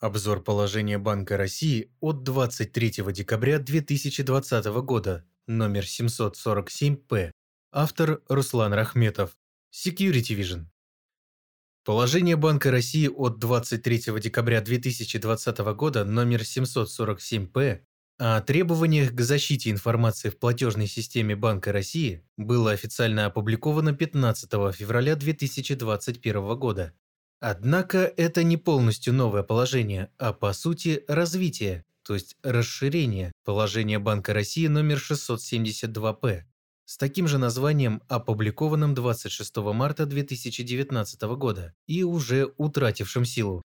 [0.00, 7.32] Обзор положения Банка России от 23 декабря 2020 года номер 747-П.
[7.70, 9.36] Автор Руслан Рахметов.
[9.70, 10.64] Security Vision.
[11.84, 17.84] Положение Банка России от 23 декабря 2020 года номер 747-П
[18.16, 25.14] о требованиях к защите информации в платежной системе Банка России было официально опубликовано 15 февраля
[25.14, 26.94] 2021 года.
[27.40, 34.34] Однако это не полностью новое положение, а по сути развитие, то есть расширение положения Банка
[34.34, 36.46] России номер 672-П
[36.84, 43.62] с таким же названием, опубликованным 26 марта 2019 года и уже утратившим силу.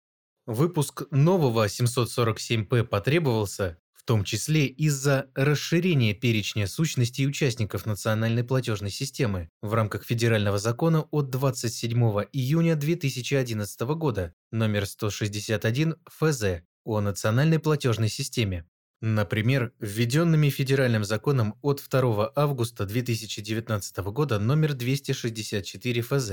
[0.46, 3.76] Выпуск нового 747П потребовался
[4.08, 11.28] том числе из-за расширения перечня сущностей участников национальной платежной системы в рамках федерального закона от
[11.28, 11.92] 27
[12.32, 18.66] июня 2011 года номер 161 ФЗ о национальной платежной системе.
[19.02, 26.30] Например, введенными федеральным законом от 2 августа 2019 года номер 264 ФЗ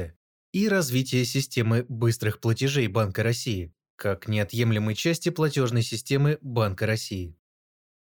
[0.54, 7.38] и развитие системы быстрых платежей Банка России как неотъемлемой части платежной системы Банка России.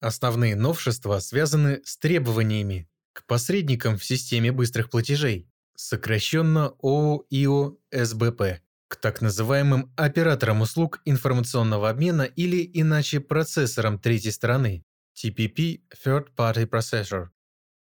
[0.02, 8.96] Основные новшества связаны с требованиями к посредникам в системе быстрых платежей, сокращенно ООО СБП, к
[8.96, 14.84] так называемым операторам услуг информационного обмена или иначе процессорам третьей стороны,
[15.16, 17.28] TPP Third Party Processor.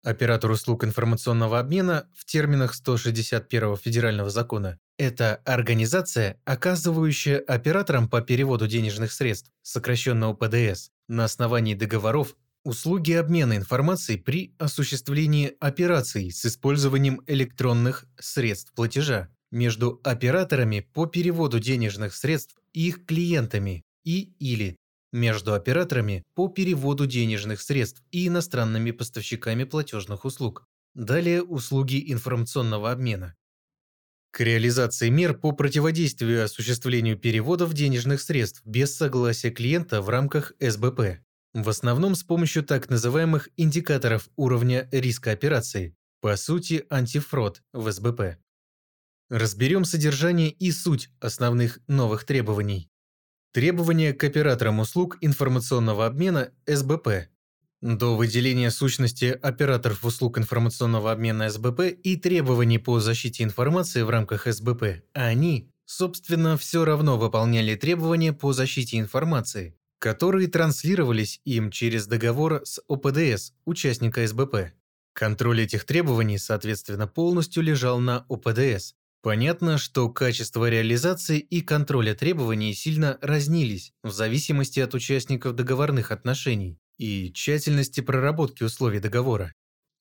[0.05, 8.67] Оператор услуг информационного обмена в терминах 161 федерального закона– это организация, оказывающая операторам по переводу
[8.67, 17.21] денежных средств, сокращенно ОПДС, на основании договоров услуги обмена информацией при осуществлении операций с использованием
[17.27, 24.77] электронных средств платежа между операторами по переводу денежных средств и их клиентами и или
[25.13, 30.67] между операторами по переводу денежных средств и иностранными поставщиками платежных услуг.
[30.95, 33.35] Далее услуги информационного обмена.
[34.35, 41.21] К реализации мер по противодействию осуществлению переводов денежных средств без согласия клиента в рамках СБП.
[41.53, 48.39] В основном с помощью так называемых индикаторов уровня риска операции, по сути антифрод в СБП.
[49.31, 52.91] Разберем содержание и суть основных новых требований.
[53.53, 57.29] Требования к операторам услуг информационного обмена СБП.
[57.85, 64.47] До выделения сущности операторов услуг информационного обмена СБП и требований по защите информации в рамках
[64.51, 72.63] СБП, они, собственно, все равно выполняли требования по защите информации, которые транслировались им через договор
[72.65, 74.73] с ОПДС, участника СБП.
[75.13, 82.75] Контроль этих требований, соответственно, полностью лежал на ОПДС, Понятно, что качество реализации и контроля требований
[82.75, 89.53] сильно разнились в зависимости от участников договорных отношений и тщательности проработки условий договора.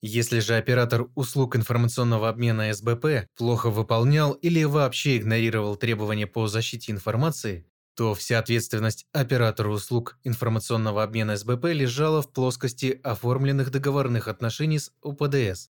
[0.02, 6.92] Если же оператор услуг информационного обмена СБП плохо выполнял или вообще игнорировал требования по защите
[6.92, 7.66] информации,
[7.96, 14.92] то вся ответственность оператора услуг информационного обмена СБП лежала в плоскости оформленных договорных отношений с
[15.00, 15.68] УПДС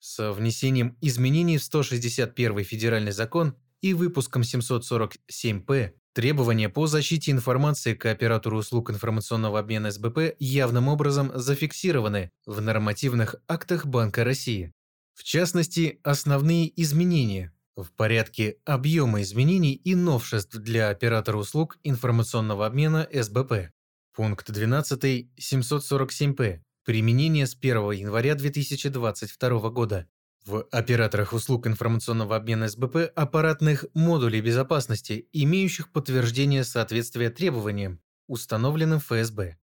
[0.00, 8.06] с внесением изменений в 161 федеральный закон и выпуском 747-П требования по защите информации к
[8.06, 14.72] оператору услуг информационного обмена СБП явным образом зафиксированы в нормативных актах Банка России.
[15.14, 23.08] В частности, основные изменения в порядке объема изменений и новшеств для оператора услуг информационного обмена
[23.12, 23.70] СБП.
[24.14, 30.08] Пункт 12 747-П Применение с 1 января 2022 года.
[30.46, 39.58] В операторах услуг информационного обмена СБП аппаратных модулей безопасности, имеющих подтверждение соответствия требованиям, установленным ФСБ.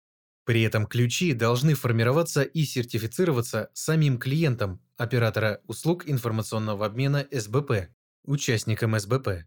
[0.43, 7.89] При этом ключи должны формироваться и сертифицироваться самим клиентом оператора услуг информационного обмена СБП,
[8.23, 9.45] участником СБП.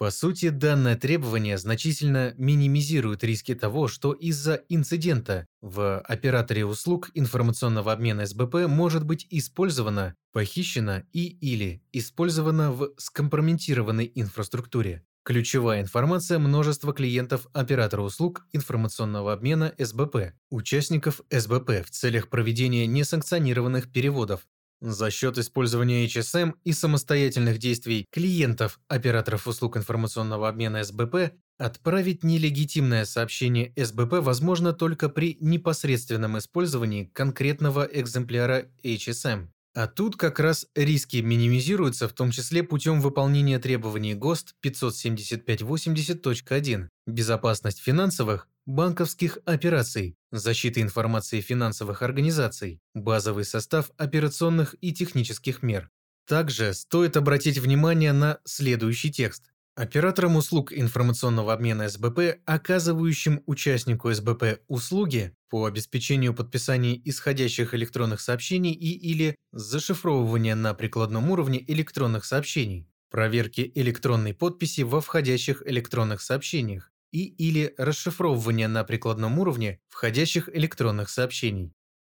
[0.00, 7.92] По сути, данное требование значительно минимизирует риски того, что из-за инцидента в операторе услуг информационного
[7.92, 15.04] обмена СБП может быть использовано, похищено и или использовано в скомпрометированной инфраструктуре.
[15.22, 23.92] Ключевая информация множества клиентов оператора услуг информационного обмена СБП, участников СБП в целях проведения несанкционированных
[23.92, 24.46] переводов,
[24.80, 33.04] за счет использования HSM и самостоятельных действий клиентов операторов услуг информационного обмена СБП отправить нелегитимное
[33.04, 39.48] сообщение СБП возможно только при непосредственном использовании конкретного экземпляра HSM.
[39.72, 47.78] А тут как раз риски минимизируются, в том числе путем выполнения требований ГОСТ 57580.1 «Безопасность
[47.78, 55.90] финансовых, банковских операций, защита информации финансовых организаций, базовый состав операционных и технических мер».
[56.26, 59.50] Также стоит обратить внимание на следующий текст.
[59.74, 68.72] Операторам услуг информационного обмена СБП, оказывающим участнику СБП услуги по обеспечению подписания исходящих электронных сообщений
[68.72, 76.92] и или зашифровывания на прикладном уровне электронных сообщений, проверки электронной подписи во входящих электронных сообщениях
[77.12, 81.72] и или расшифровывания на прикладном уровне входящих электронных сообщений.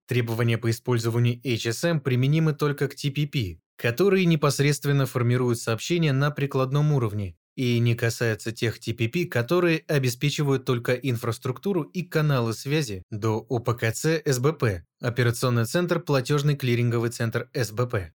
[0.07, 7.37] Требования по использованию HSM применимы только к TPP, которые непосредственно формируют сообщения на прикладном уровне
[7.55, 14.83] и не касается тех TPP, которые обеспечивают только инфраструктуру и каналы связи до ОПКЦ СБП,
[15.01, 18.13] операционный центр платежный клиринговый центр СБП.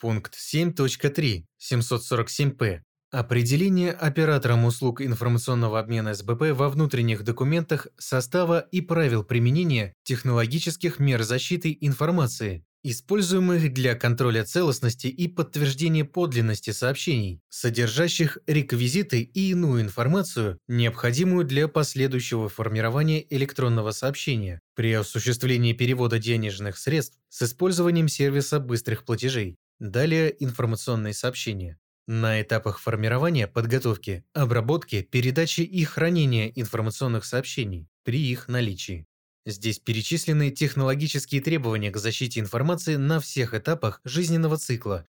[0.00, 2.82] Пункт 7.3, 747П.
[3.10, 11.24] Определение оператором услуг информационного обмена СБП во внутренних документах состава и правил применения технологических мер
[11.24, 20.60] защиты информации, используемых для контроля целостности и подтверждения подлинности сообщений, содержащих реквизиты и иную информацию,
[20.68, 29.04] необходимую для последующего формирования электронного сообщения при осуществлении перевода денежных средств с использованием сервиса быстрых
[29.04, 29.56] платежей.
[29.80, 31.76] Далее информационные сообщения.
[32.12, 39.06] На этапах формирования, подготовки, обработки, передачи и хранения информационных сообщений при их наличии.
[39.46, 45.06] Здесь перечислены технологические требования к защите информации на всех этапах жизненного цикла.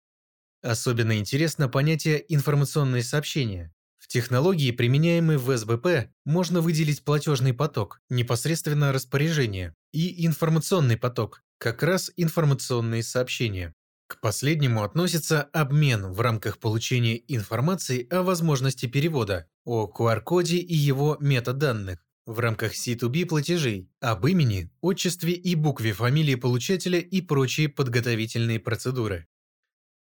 [0.61, 3.73] Особенно интересно понятие «информационные сообщения».
[3.97, 11.81] В технологии, применяемой в СБП, можно выделить платежный поток, непосредственно распоряжение, и информационный поток, как
[11.81, 13.73] раз информационные сообщения.
[14.11, 21.15] К последнему относится обмен в рамках получения информации о возможности перевода, о QR-коде и его
[21.21, 28.59] метаданных, в рамках C2B платежей, об имени, отчестве и букве фамилии получателя и прочие подготовительные
[28.59, 29.27] процедуры.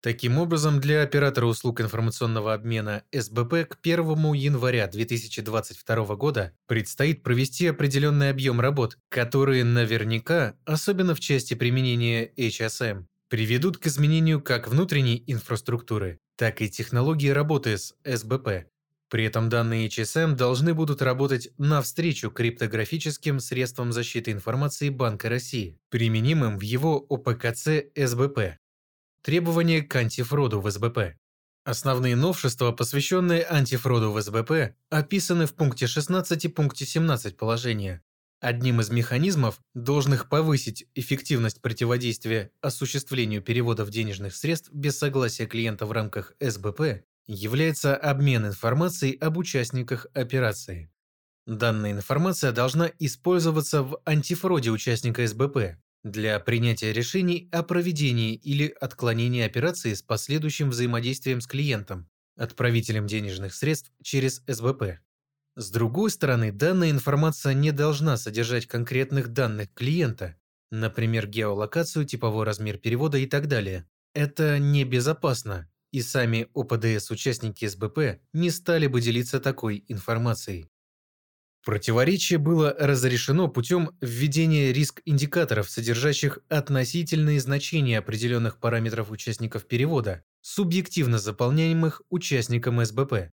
[0.06, 7.66] Таким образом, для оператора услуг информационного обмена СБП к 1 января 2022 года предстоит провести
[7.66, 15.24] определенный объем работ, которые наверняка, особенно в части применения HSM, приведут к изменению как внутренней
[15.26, 18.68] инфраструктуры, так и технологии работы с СБП,
[19.10, 26.60] при этом данные HSM должны будут работать навстречу криптографическим средствам защиты информации Банка России, применимым
[26.60, 28.60] в его ОПКЦ СБП.
[29.26, 31.16] Требования к антифроду в СБП.
[31.64, 38.04] Основные новшества, посвященные антифроду в СБП, описаны в пункте 16 и пункте 17 положения.
[38.40, 45.92] Одним из механизмов, должных повысить эффективность противодействия осуществлению переводов денежных средств без согласия клиента в
[45.92, 50.92] рамках СБП, является обмен информацией об участниках операции.
[51.48, 59.42] Данная информация должна использоваться в антифроде участника СБП для принятия решений о проведении или отклонении
[59.44, 62.08] операции с последующим взаимодействием с клиентом,
[62.38, 65.00] отправителем денежных средств через СБП.
[65.56, 70.38] С другой стороны, данная информация не должна содержать конкретных данных клиента,
[70.70, 73.88] например, геолокацию, типовой размер перевода и так далее.
[74.14, 80.70] Это небезопасно и сами ОПДС-участники СБП не стали бы делиться такой информацией.
[81.66, 92.04] Противоречие было разрешено путем введения риск-индикаторов, содержащих относительные значения определенных параметров участников перевода, субъективно заполняемых
[92.12, 93.32] участником СБП.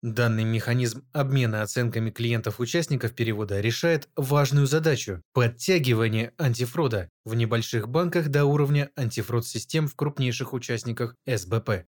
[0.00, 8.44] Данный механизм обмена оценками клиентов-участников перевода решает важную задачу– подтягивание антифрода в небольших банках до
[8.44, 11.84] уровня антифрод-систем в крупнейших участниках СБП.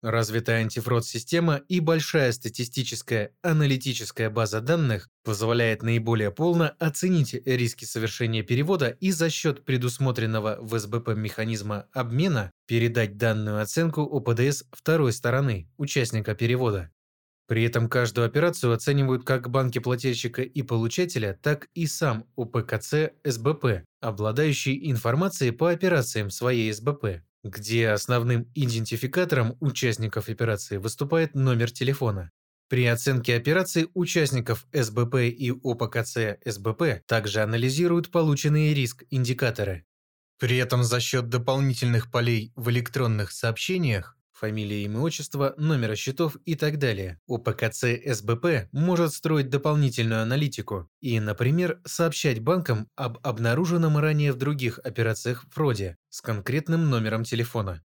[0.00, 8.90] Развитая антифрод-система и большая статистическая аналитическая база данных позволяет наиболее полно оценить риски совершения перевода
[9.00, 16.36] и за счет предусмотренного в СБП механизма обмена передать данную оценку ОПДС второй стороны, участника
[16.36, 16.92] перевода.
[17.48, 23.82] При этом каждую операцию оценивают как банки плательщика и получателя, так и сам УПКЦ СБП,
[24.00, 32.30] обладающий информацией по операциям своей СБП где основным идентификатором участников операции выступает номер телефона.
[32.68, 39.86] При оценке операций участников СБП и ОПКЦ СБП также анализируют полученные риск-индикаторы.
[40.38, 46.54] При этом за счет дополнительных полей в электронных сообщениях фамилия, имя, отчество, номера счетов и
[46.54, 47.20] так далее.
[47.26, 54.78] УПКЦ СБП может строить дополнительную аналитику и, например, сообщать банкам об обнаруженном ранее в других
[54.78, 57.82] операциях фроде с конкретным номером телефона.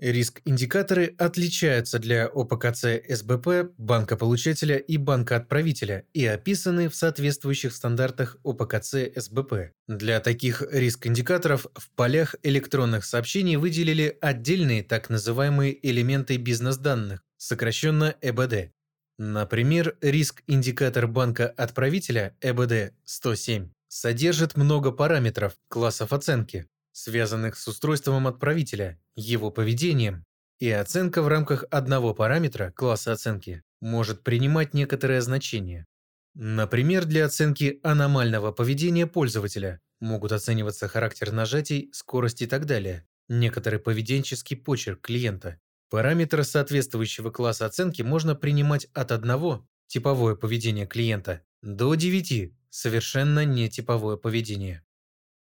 [0.00, 9.72] Риск-индикаторы отличаются для ОПКЦ СБП, банка-получателя и банка-отправителя и описаны в соответствующих стандартах ОПКЦ СБП.
[9.88, 18.72] Для таких риск-индикаторов в полях электронных сообщений выделили отдельные так называемые элементы бизнес-данных, сокращенно ЭБД.
[19.18, 30.24] Например, риск-индикатор банка-отправителя ЭБД-107 содержит много параметров, классов оценки, связанных с устройством отправителя, его поведением,
[30.58, 35.86] и оценка в рамках одного параметра класса оценки может принимать некоторое значение.
[36.34, 43.78] Например, для оценки аномального поведения пользователя могут оцениваться характер нажатий, скорость и так далее, некоторый
[43.78, 45.58] поведенческий почерк клиента.
[45.88, 54.16] Параметры соответствующего класса оценки можно принимать от одного типовое поведение клиента до 9 совершенно нетиповое
[54.16, 54.84] поведение.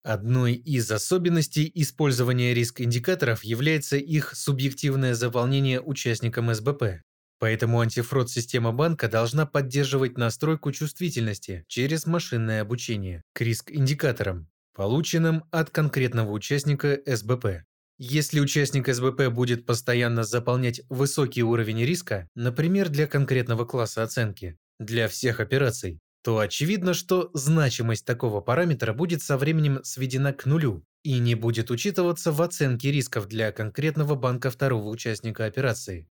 [0.03, 7.01] Одной из особенностей использования риск-индикаторов является их субъективное заполнение участникам СБП.
[7.39, 16.31] Поэтому антифрод-система банка должна поддерживать настройку чувствительности через машинное обучение к риск-индикаторам, полученным от конкретного
[16.31, 17.63] участника СБП.
[17.97, 25.07] Если участник СБП будет постоянно заполнять высокий уровень риска, например, для конкретного класса оценки, для
[25.07, 31.19] всех операций, то очевидно, что значимость такого параметра будет со временем сведена к нулю и
[31.19, 36.07] не будет учитываться в оценке рисков для конкретного банка второго участника операции.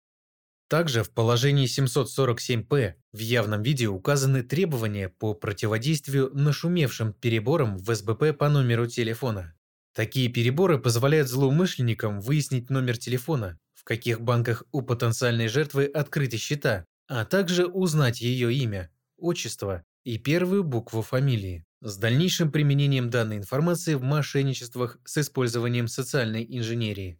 [0.67, 8.37] Также в положении 747-П в явном виде указаны требования по противодействию нашумевшим переборам в СБП
[8.37, 9.55] по номеру телефона.
[9.93, 16.85] Такие переборы позволяют злоумышленникам выяснить номер телефона, в каких банках у потенциальной жертвы открыты счета,
[17.07, 23.95] а также узнать ее имя, отчество и первую букву фамилии, с дальнейшим применением данной информации
[23.95, 27.19] в мошенничествах с использованием социальной инженерии.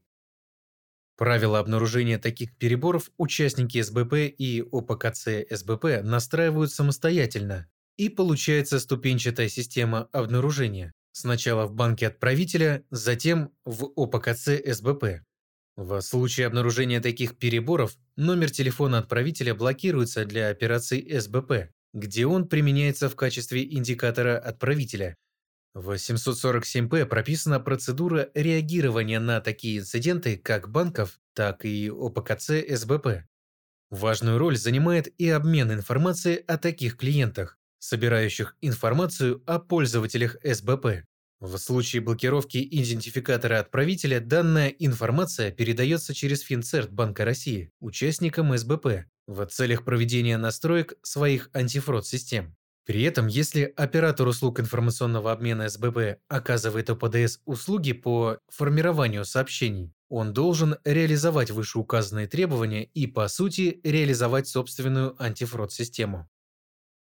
[1.17, 10.09] Правила обнаружения таких переборов участники СБП и ОПКЦ СБП настраивают самостоятельно, и получается ступенчатая система
[10.11, 10.93] обнаружения.
[11.11, 15.21] Сначала в банке отправителя, затем в ОПКЦ СБП.
[15.75, 23.09] В случае обнаружения таких переборов номер телефона отправителя блокируется для операций СБП, где он применяется
[23.09, 25.15] в качестве индикатора отправителя.
[25.73, 33.23] В 747П прописана процедура реагирования на такие инциденты как банков, так и ОПКЦ СБП.
[33.89, 41.05] Важную роль занимает и обмен информацией о таких клиентах, собирающих информацию о пользователях СБП.
[41.39, 49.45] В случае блокировки идентификатора отправителя данная информация передается через Финцерт Банка России участникам СБП, в
[49.45, 52.55] целях проведения настроек своих антифрод-систем.
[52.85, 60.33] При этом, если оператор услуг информационного обмена СББ оказывает ОПДС услуги по формированию сообщений, он
[60.33, 66.27] должен реализовать вышеуказанные требования и, по сути, реализовать собственную антифрод-систему.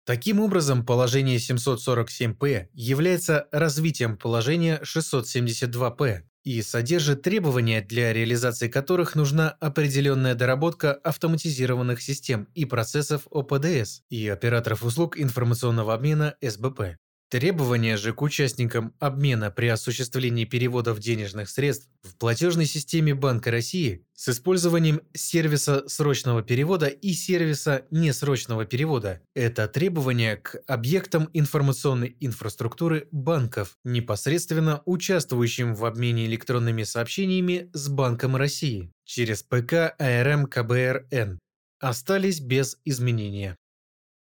[0.04, 9.50] Таким образом, положение 747П является развитием положения 672П, и содержит требования, для реализации которых нужна
[9.50, 17.01] определенная доработка автоматизированных систем и процессов ОПДС и операторов услуг информационного обмена СБП.
[17.32, 24.04] Требования же к участникам обмена при осуществлении переводов денежных средств в платежной системе Банка России
[24.12, 33.08] с использованием сервиса срочного перевода и сервиса несрочного перевода– это требования к объектам информационной инфраструктуры
[33.12, 41.38] банков, непосредственно участвующим в обмене электронными сообщениями с Банком России через ПК АРМ КБРН,
[41.80, 43.56] остались без изменения.